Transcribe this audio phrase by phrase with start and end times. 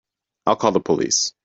[0.47, 1.31] I'll call the police.